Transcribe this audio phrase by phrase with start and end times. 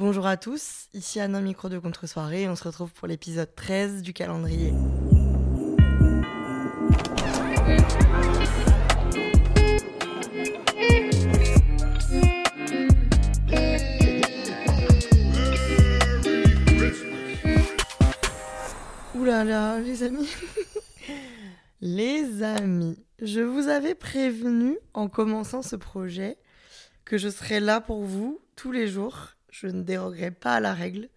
[0.00, 4.02] Bonjour à tous, ici Anna Micro de Contre-soirée et on se retrouve pour l'épisode 13
[4.02, 4.72] du calendrier.
[19.44, 20.28] Là, les amis.
[21.80, 26.38] les amis, je vous avais prévenu en commençant ce projet
[27.04, 29.37] que je serais là pour vous tous les jours.
[29.50, 31.08] Je ne dérogerai pas à la règle.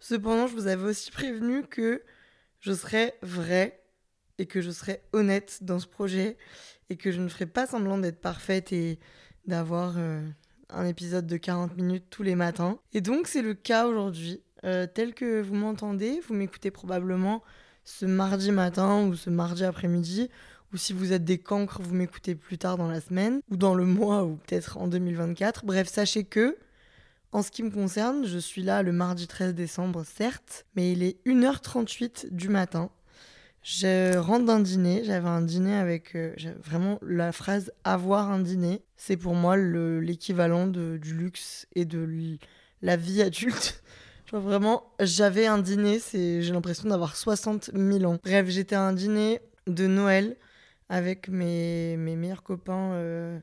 [0.00, 2.02] Cependant, je vous avais aussi prévenu que
[2.60, 3.82] je serais vrai
[4.38, 6.36] et que je serais honnête dans ce projet
[6.90, 8.98] et que je ne ferai pas semblant d'être parfaite et
[9.46, 10.22] d'avoir euh,
[10.70, 12.78] un épisode de 40 minutes tous les matins.
[12.92, 14.42] Et donc c'est le cas aujourd'hui.
[14.64, 17.42] Euh, tel que vous m'entendez, vous m'écoutez probablement
[17.84, 20.28] ce mardi matin ou ce mardi après-midi,
[20.72, 23.74] ou si vous êtes des cancres, vous m'écoutez plus tard dans la semaine, ou dans
[23.74, 25.64] le mois, ou peut-être en 2024.
[25.64, 26.58] Bref, sachez que,
[27.32, 31.02] en ce qui me concerne, je suis là le mardi 13 décembre, certes, mais il
[31.02, 32.90] est 1h38 du matin.
[33.62, 36.34] Je rentre d'un dîner, j'avais un dîner avec euh,
[36.64, 42.38] vraiment la phrase avoir un dîner, c'est pour moi l'équivalent du luxe et de
[42.82, 43.82] la vie adulte.
[44.32, 48.18] Vraiment, j'avais un dîner, j'ai l'impression d'avoir 60 000 ans.
[48.22, 50.36] Bref, j'étais à un dîner de Noël
[50.90, 53.38] avec mes, mes meilleurs copains, euh,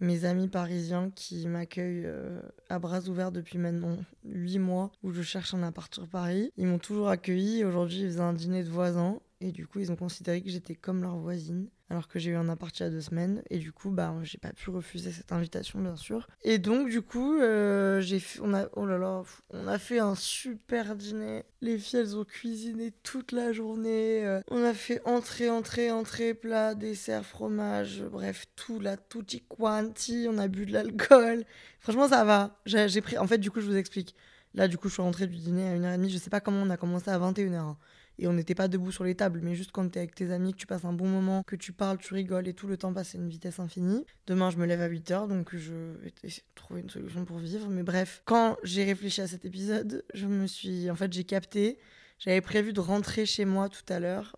[0.00, 5.22] mes amis parisiens qui m'accueillent euh, à bras ouverts depuis maintenant 8 mois où je
[5.22, 6.50] cherche un appart Paris.
[6.56, 7.64] Ils m'ont toujours accueilli.
[7.64, 10.74] Aujourd'hui, ils faisaient un dîner de voisins et du coup, ils ont considéré que j'étais
[10.74, 13.42] comme leur voisine, alors que j'ai eu un appart il y a deux semaines.
[13.50, 16.26] Et du coup, bah, j'ai pas pu refuser cette invitation, bien sûr.
[16.42, 20.16] Et donc, du coup, euh, j'ai on a, oh là là, on a fait un
[20.16, 21.44] super dîner.
[21.60, 24.26] Les filles, elles ont cuisiné toute la journée.
[24.26, 30.26] Euh, on a fait entrée, entrée, entrée, plat, dessert, fromage, bref, tout là, tutti quanti.
[30.28, 31.44] On a bu de l'alcool.
[31.78, 32.60] Franchement, ça va.
[32.66, 34.16] J'ai pris, en fait, du coup, je vous explique.
[34.54, 36.08] Là, du coup, je suis rentrée du dîner à 1h30.
[36.08, 37.76] Je sais pas comment on a commencé à 21h
[38.18, 40.30] et on n'était pas debout sur les tables, mais juste quand tu es avec tes
[40.30, 42.76] amis, que tu passes un bon moment, que tu parles, tu rigoles et tout le
[42.76, 44.04] temps passe à une vitesse infinie.
[44.26, 47.38] Demain, je me lève à 8h, donc je vais essayer de trouver une solution pour
[47.38, 47.68] vivre.
[47.68, 50.90] Mais bref, quand j'ai réfléchi à cet épisode, je me suis.
[50.90, 51.78] En fait, j'ai capté.
[52.18, 54.36] J'avais prévu de rentrer chez moi tout à l'heure.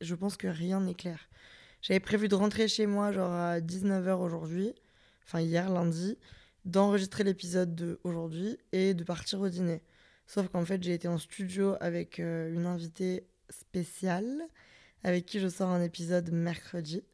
[0.00, 1.30] Je, pense que rien n'est clair.
[1.80, 4.74] J'avais prévu de rentrer chez moi, genre à 19h aujourd'hui,
[5.24, 6.18] enfin hier, lundi,
[6.66, 9.82] d'enregistrer l'épisode d'aujourd'hui et de partir au dîner.
[10.26, 14.42] Sauf qu'en fait, j'ai été en studio avec euh, une invitée spéciale
[15.04, 17.04] avec qui je sors un épisode mercredi.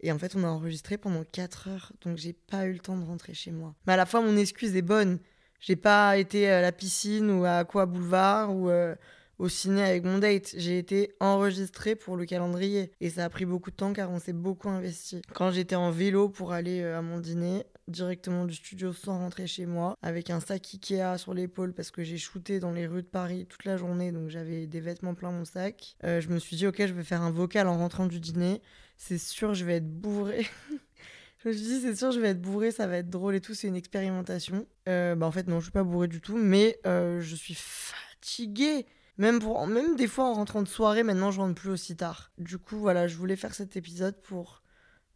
[0.00, 2.96] Et en fait, on a enregistré pendant 4 heures, donc j'ai pas eu le temps
[2.96, 3.74] de rentrer chez moi.
[3.86, 5.18] Mais à la fois, mon excuse est bonne.
[5.60, 8.94] J'ai pas été à la piscine ou à Aqua Boulevard ou euh,
[9.40, 10.54] au ciné avec mon date.
[10.56, 12.92] J'ai été enregistrée pour le calendrier.
[13.00, 15.22] Et ça a pris beaucoup de temps car on s'est beaucoup investi.
[15.32, 19.46] Quand j'étais en vélo pour aller euh, à mon dîner, directement du studio sans rentrer
[19.46, 23.02] chez moi, avec un sac Ikea sur l'épaule parce que j'ai shooté dans les rues
[23.02, 25.96] de Paris toute la journée, donc j'avais des vêtements plein mon sac.
[26.04, 28.60] Euh, je me suis dit, ok, je vais faire un vocal en rentrant du dîner.
[28.98, 30.46] C'est sûr, je vais être bourré.
[31.38, 33.40] je me suis dit, c'est sûr, je vais être bourré, ça va être drôle et
[33.40, 34.66] tout, c'est une expérimentation.
[34.86, 38.84] Euh, bah en fait, non, je suis pas bourré du tout, mais je suis fatiguée.
[39.20, 42.32] Même, des fois en rentrant de soirée, maintenant je rentre plus aussi tard.
[42.38, 44.62] Du coup, voilà, je voulais faire cet épisode pour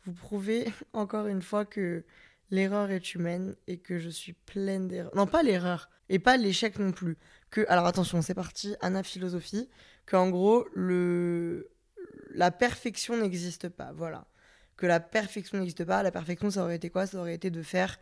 [0.04, 2.04] vous prouver encore une fois que
[2.50, 5.16] l'erreur est humaine et que je suis pleine d'erreurs.
[5.16, 7.16] Non, pas l'erreur et pas l'échec non plus.
[7.48, 9.70] Que, alors attention, c'est parti, Anna Philosophie,
[10.04, 11.70] qu'en gros, le...
[12.34, 13.92] la perfection n'existe pas.
[13.94, 14.26] Voilà.
[14.76, 16.02] Que la perfection n'existe pas.
[16.02, 17.06] La perfection, ça aurait été quoi?
[17.06, 17.96] Ça aurait été de faire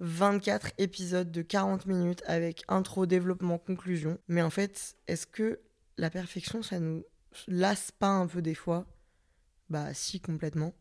[0.00, 4.18] 24 épisodes de 40 minutes avec intro, développement, conclusion.
[4.28, 5.60] Mais en fait, est-ce que
[5.96, 7.04] la perfection, ça nous
[7.46, 8.86] lasse pas un peu des fois?
[9.70, 10.74] Bah si, complètement.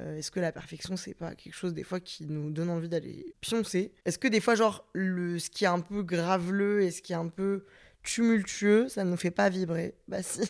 [0.00, 2.88] Euh, est-ce que la perfection, c'est pas quelque chose des fois qui nous donne envie
[2.88, 3.92] d'aller pioncer?
[4.04, 7.12] Est-ce que des fois, genre, le, ce qui est un peu graveleux et ce qui
[7.12, 7.64] est un peu
[8.02, 9.94] tumultueux, ça nous fait pas vibrer?
[10.08, 10.40] Bah si.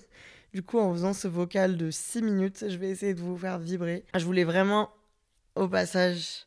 [0.55, 3.58] Du coup, en faisant ce vocal de 6 minutes, je vais essayer de vous faire
[3.58, 4.05] vibrer.
[4.17, 4.94] Je voulais vraiment,
[5.56, 6.46] au passage,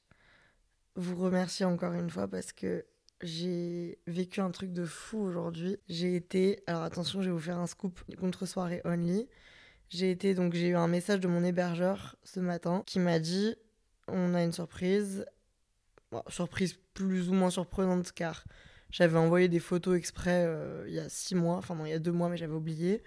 [0.98, 2.86] vous remercier encore une fois parce que
[3.22, 5.78] j'ai vécu un truc de fou aujourd'hui.
[5.88, 9.30] J'ai été, alors attention, je vais vous faire un scoop contre soirée only.
[9.90, 13.56] J'ai été donc j'ai eu un message de mon hébergeur ce matin qui m'a dit
[14.08, 15.26] on a une surprise.
[16.28, 18.44] surprise plus ou moins surprenante car
[18.92, 21.94] j'avais envoyé des photos exprès euh, il y a six mois, enfin non, il y
[21.94, 23.04] a deux mois, mais j'avais oublié.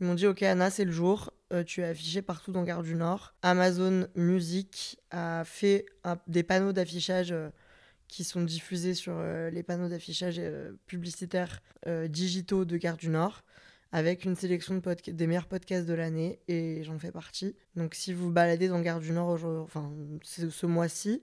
[0.00, 2.82] Ils m'ont dit Ok, Anna, c'est le jour, euh, tu es affichée partout dans Gare
[2.82, 3.34] du Nord.
[3.42, 5.86] Amazon Music a fait
[6.26, 7.50] des panneaux d'affichage euh,
[8.08, 9.18] qui sont diffusés sur
[9.50, 10.40] les panneaux d'affichage
[10.86, 11.62] publicitaires
[12.06, 13.42] digitaux de Gare du Nord
[13.90, 17.56] avec une sélection de des meilleurs podcasts de l'année et j'en fais partie.
[17.76, 19.90] Donc si vous baladez dans Gare du Nord enfin,
[20.22, 21.22] ce mois-ci,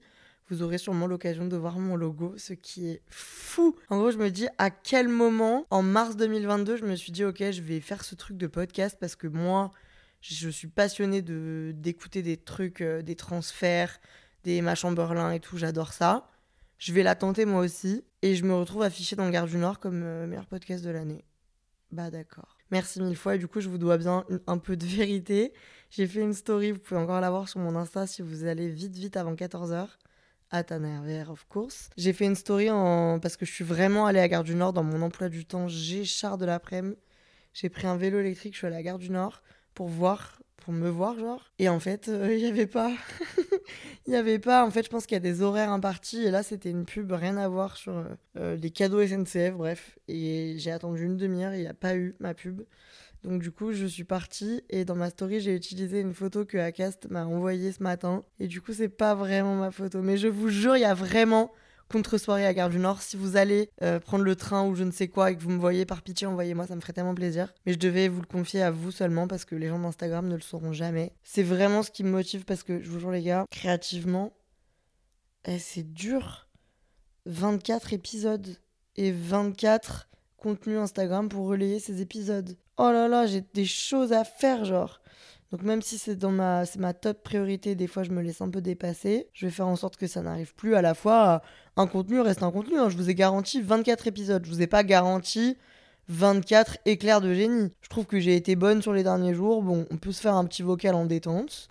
[0.51, 3.73] vous aurez sûrement l'occasion de voir mon logo, ce qui est fou.
[3.89, 7.23] En gros, je me dis à quel moment, en mars 2022, je me suis dit,
[7.23, 9.71] ok, je vais faire ce truc de podcast parce que moi,
[10.21, 13.99] je suis passionnée de, d'écouter des trucs, euh, des transferts,
[14.43, 16.27] des machins Berlin et tout, j'adore ça.
[16.77, 19.57] Je vais la tenter moi aussi et je me retrouve affichée dans le Gare du
[19.57, 21.23] Nord comme euh, meilleur podcast de l'année.
[21.91, 22.57] Bah d'accord.
[22.71, 25.53] Merci mille fois et du coup je vous dois bien un peu de vérité.
[25.89, 28.69] J'ai fait une story, vous pouvez encore la voir sur mon Insta si vous allez
[28.69, 29.87] vite vite avant 14h
[30.51, 31.89] à RVR, of course.
[31.97, 33.19] J'ai fait une story en...
[33.19, 35.67] parce que je suis vraiment allée à Gare du Nord dans mon emploi du temps.
[35.67, 36.97] J'ai char de l'après-midi.
[37.53, 39.41] J'ai pris un vélo électrique, je suis allée à Gare du Nord
[39.73, 41.51] pour voir, pour me voir, genre.
[41.59, 42.91] Et en fait, euh, il n'y avait pas.
[44.07, 44.65] Il n'y avait pas.
[44.65, 46.23] En fait, je pense qu'il y a des horaires impartis.
[46.23, 48.05] Et là, c'était une pub, rien à voir sur euh,
[48.37, 49.99] euh, les cadeaux SNCF, bref.
[50.07, 52.63] Et j'ai attendu une demi-heure, il n'y a pas eu ma pub.
[53.23, 56.57] Donc du coup, je suis partie et dans ma story, j'ai utilisé une photo que
[56.57, 58.23] Acast m'a envoyée ce matin.
[58.39, 60.01] Et du coup, c'est pas vraiment ma photo.
[60.01, 61.51] Mais je vous jure, il y a vraiment
[61.91, 63.01] contre-soirée à Gare du Nord.
[63.01, 65.49] Si vous allez euh, prendre le train ou je ne sais quoi et que vous
[65.49, 67.53] me voyez par pitié, envoyez-moi, ça me ferait tellement plaisir.
[67.65, 70.35] Mais je devais vous le confier à vous seulement parce que les gens d'Instagram ne
[70.35, 71.13] le sauront jamais.
[71.23, 74.33] C'est vraiment ce qui me motive parce que, je vous jure les gars, créativement,
[75.45, 76.47] eh, c'est dur.
[77.27, 78.57] 24 épisodes
[78.95, 84.23] et 24 contenus Instagram pour relayer ces épisodes oh là là, j'ai des choses à
[84.23, 85.01] faire, genre.
[85.51, 88.41] Donc même si c'est dans ma, c'est ma top priorité, des fois je me laisse
[88.41, 89.27] un peu dépasser.
[89.33, 91.41] Je vais faire en sorte que ça n'arrive plus à la fois.
[91.75, 92.77] Un contenu reste un contenu.
[92.77, 92.89] Hein.
[92.89, 94.45] Je vous ai garanti 24 épisodes.
[94.45, 95.57] Je vous ai pas garanti
[96.07, 97.73] 24 éclairs de génie.
[97.81, 99.61] Je trouve que j'ai été bonne sur les derniers jours.
[99.61, 101.67] Bon, on peut se faire un petit vocal en détente.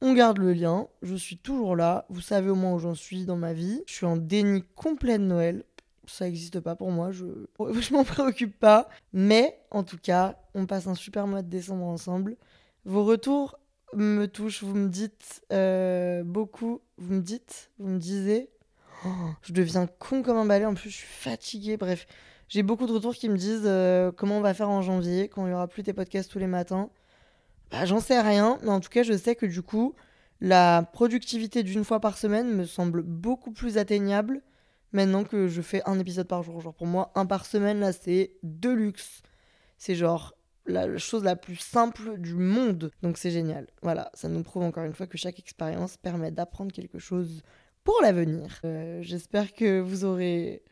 [0.00, 0.86] On garde le lien.
[1.02, 2.06] Je suis toujours là.
[2.08, 3.82] Vous savez au moins où j'en suis dans ma vie.
[3.86, 5.64] Je suis en déni complet de Noël
[6.10, 7.26] ça n'existe pas pour moi, je,
[7.80, 8.88] je m'en préoccupe pas.
[9.12, 12.36] Mais en tout cas, on passe un super mois de décembre ensemble.
[12.88, 13.58] Vos retours
[13.92, 18.48] me touchent, vous me dites euh, beaucoup, vous me dites, vous me disiez.
[19.04, 19.08] Oh,
[19.42, 22.06] je deviens con comme un balai, en plus je suis fatiguée, bref.
[22.48, 25.46] J'ai beaucoup de retours qui me disent euh, comment on va faire en janvier, quand
[25.46, 26.88] il y aura plus tes podcasts tous les matins.
[27.70, 29.94] Bah, j'en sais rien, mais en tout cas, je sais que du coup,
[30.40, 34.40] la productivité d'une fois par semaine me semble beaucoup plus atteignable
[34.92, 36.62] maintenant que je fais un épisode par jour.
[36.62, 39.20] Genre pour moi, un par semaine, là, c'est de luxe.
[39.76, 40.37] C'est genre
[40.68, 42.90] la chose la plus simple du monde.
[43.02, 43.66] Donc c'est génial.
[43.82, 47.42] Voilà, ça nous prouve encore une fois que chaque expérience permet d'apprendre quelque chose
[47.84, 48.60] pour l'avenir.
[48.64, 50.62] Euh, j'espère que vous aurez,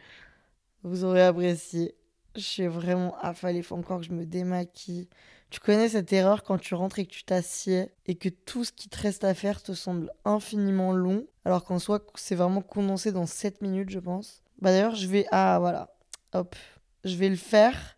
[0.83, 1.95] vous aurez apprécié.
[2.35, 3.63] Je suis vraiment affalée.
[3.63, 5.09] Faut encore que je me démaquille.
[5.49, 8.73] Tu connais cette erreur quand tu rentres et que tu t'assieds et que tout ce
[8.73, 13.13] qui te reste à faire te semble infiniment long, alors qu'en soi, c'est vraiment condensé
[13.13, 14.43] dans 7 minutes, je pense.
[14.61, 15.27] Bah d'ailleurs, je vais.
[15.31, 15.95] Ah, voilà.
[16.33, 16.57] Hop.
[17.05, 17.96] Je vais le faire.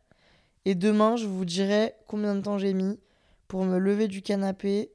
[0.68, 3.00] Et demain, je vous dirai combien de temps j'ai mis
[3.46, 4.92] pour me lever du canapé,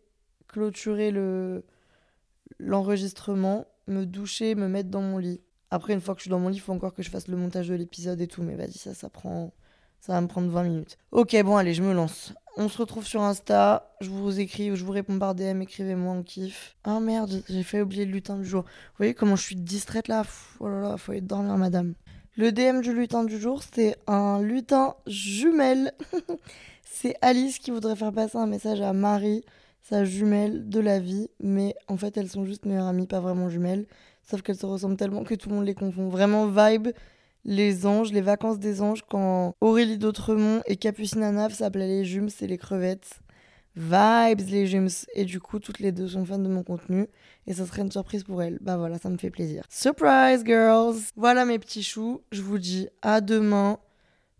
[0.48, 1.66] clôturer le
[2.60, 5.42] l'enregistrement, me doucher, me mettre dans mon lit.
[5.72, 7.28] Après, une fois que je suis dans mon lit, il faut encore que je fasse
[7.28, 8.44] le montage de l'épisode et tout.
[8.44, 9.52] Mais vas-y, ça, ça prend.
[10.00, 11.00] Ça va me prendre 20 minutes.
[11.12, 12.36] Ok, bon, allez, je me lance.
[12.56, 13.95] On se retrouve sur Insta.
[14.00, 15.64] Je vous écris ou je vous réponds par DM.
[15.64, 16.76] Écrivez-moi, on kiffe.
[16.83, 18.62] Ah merde, j'ai fait oublier le lutin du jour.
[18.62, 20.21] Vous voyez comment je suis distraite là?
[20.59, 21.95] Oh là là, faut aller dormir, madame.
[22.35, 25.94] Le DM du lutin du jour, c'est un lutin jumelle.
[26.83, 29.44] c'est Alice qui voudrait faire passer un message à Marie,
[29.83, 31.30] sa jumelle de la vie.
[31.40, 33.85] Mais en fait, elles sont juste meilleures amies, pas vraiment jumelles.
[34.23, 36.09] Sauf qu'elles se ressemblent tellement que tout le monde les confond.
[36.09, 36.87] Vraiment vibe
[37.45, 42.30] les anges, les vacances des anges, quand Aurélie d'Autremont et Capucine Anaf s'appelaient les jumes,
[42.30, 43.19] c'est les crevettes.
[43.75, 44.89] Vibes les jumes.
[45.15, 47.07] Et du coup, toutes les deux sont fans de mon contenu.
[47.47, 48.57] Et ça serait une surprise pour elles.
[48.61, 49.63] Bah voilà, ça me fait plaisir.
[49.69, 50.97] Surprise, girls!
[51.15, 52.21] Voilà mes petits choux.
[52.31, 53.80] Je vous dis à demain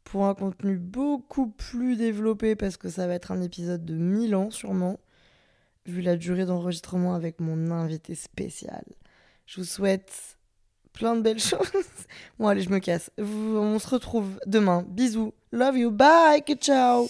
[0.04, 4.36] pour un contenu beaucoup plus développé parce que ça va être un épisode de 1000
[4.36, 5.00] ans sûrement,
[5.86, 8.84] vu la durée d'enregistrement avec mon invité spécial.
[9.46, 10.38] Je vous souhaite
[10.94, 11.68] plein de belles choses.
[12.38, 13.10] Bon, allez, je me casse.
[13.18, 14.86] On se retrouve demain.
[14.88, 15.34] Bisous.
[15.52, 15.92] Love you.
[15.92, 16.44] Bye.
[16.60, 17.08] Ciao.